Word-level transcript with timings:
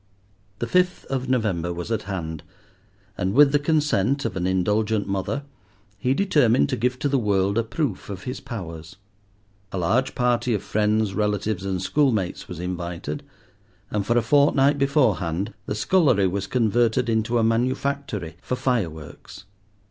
The 0.57 0.65
fifth 0.65 1.05
of 1.11 1.29
November 1.29 1.71
was 1.71 1.91
at 1.91 2.01
hand, 2.09 2.41
and 3.19 3.35
with 3.35 3.51
the 3.51 3.59
consent 3.59 4.25
of 4.25 4.35
an 4.35 4.47
indulgent 4.47 5.07
mother, 5.07 5.43
he 5.99 6.15
determined 6.15 6.69
to 6.69 6.75
give 6.75 6.97
to 6.97 7.07
the 7.07 7.19
world 7.19 7.55
a 7.55 7.63
proof 7.63 8.09
of 8.09 8.23
his 8.23 8.39
powers. 8.39 8.95
A 9.71 9.77
large 9.77 10.15
party 10.15 10.55
of 10.55 10.63
friends, 10.63 11.13
relatives, 11.13 11.65
and 11.65 11.79
school 11.79 12.11
mates 12.11 12.47
was 12.47 12.59
invited, 12.59 13.21
and 13.91 14.03
for 14.03 14.17
a 14.17 14.23
fortnight 14.23 14.79
beforehand 14.79 15.53
the 15.67 15.75
scullery 15.75 16.25
was 16.25 16.47
converted 16.47 17.07
into 17.07 17.37
a 17.37 17.43
manufactory 17.43 18.37
for 18.41 18.55
fireworks. 18.55 19.45